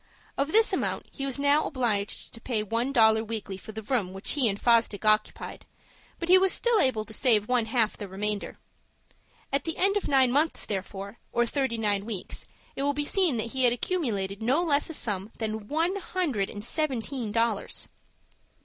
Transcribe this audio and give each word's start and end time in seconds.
Of 0.35 0.51
this 0.51 0.73
amount 0.73 1.05
he 1.11 1.27
was 1.27 1.37
now 1.37 1.63
obliged 1.65 2.33
to 2.33 2.41
pay 2.41 2.63
one 2.63 2.91
dollar 2.91 3.23
weekly 3.23 3.55
for 3.55 3.71
the 3.71 3.83
room 3.83 4.13
which 4.13 4.31
he 4.31 4.49
and 4.49 4.59
Fosdick 4.59 5.05
occupied, 5.05 5.63
but 6.17 6.27
he 6.27 6.39
was 6.39 6.51
still 6.51 6.79
able 6.79 7.05
to 7.05 7.13
save 7.13 7.47
one 7.47 7.65
half 7.67 7.95
the 7.97 8.07
remainder. 8.07 8.57
At 9.53 9.63
the 9.63 9.77
end 9.77 9.97
of 9.97 10.07
nine 10.07 10.31
months 10.31 10.65
therefore, 10.65 11.19
or 11.31 11.45
thirty 11.45 11.77
nine 11.77 12.03
weeks, 12.05 12.47
it 12.75 12.81
will 12.81 12.93
be 12.95 13.05
seen 13.05 13.37
that 13.37 13.51
he 13.53 13.63
had 13.65 13.73
accumulated 13.73 14.41
no 14.41 14.63
less 14.63 14.89
a 14.89 14.95
sum 14.95 15.29
than 15.37 15.67
one 15.67 15.97
hundred 15.97 16.49
and 16.49 16.65
seventeen 16.65 17.31
dollars. 17.31 17.87